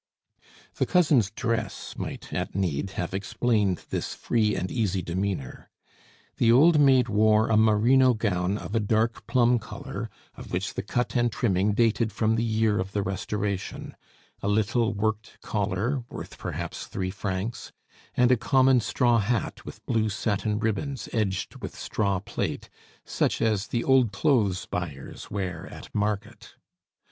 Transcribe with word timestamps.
The 0.77 0.87
cousin's 0.87 1.29
dress 1.29 1.93
might, 1.95 2.33
at 2.33 2.55
need, 2.55 2.93
have 2.97 3.13
explained 3.13 3.85
this 3.91 4.15
free 4.15 4.55
and 4.55 4.71
easy 4.71 5.03
demeanor. 5.03 5.69
The 6.37 6.51
old 6.51 6.79
maid 6.79 7.07
wore 7.07 7.49
a 7.51 7.55
merino 7.55 8.15
gown 8.15 8.57
of 8.57 8.73
a 8.73 8.79
dark 8.79 9.27
plum 9.27 9.59
color, 9.59 10.09
of 10.33 10.51
which 10.51 10.73
the 10.73 10.81
cut 10.81 11.15
and 11.15 11.31
trimming 11.31 11.73
dated 11.73 12.11
from 12.11 12.33
the 12.35 12.43
year 12.43 12.79
of 12.79 12.93
the 12.93 13.03
Restoration; 13.03 13.95
a 14.41 14.47
little 14.47 14.91
worked 14.95 15.39
collar, 15.43 16.03
worth 16.09 16.39
perhaps 16.39 16.87
three 16.87 17.11
francs; 17.11 17.71
and 18.15 18.31
a 18.31 18.37
common 18.37 18.79
straw 18.79 19.19
hat 19.19 19.63
with 19.65 19.85
blue 19.85 20.09
satin 20.09 20.57
ribbons 20.57 21.09
edged 21.13 21.57
with 21.57 21.77
straw 21.77 22.17
plait, 22.19 22.71
such 23.05 23.39
as 23.39 23.67
the 23.67 23.83
old 23.83 24.11
clothes 24.11 24.65
buyers 24.65 25.29
wear 25.29 25.67
at 25.67 25.93
market. 25.93 26.55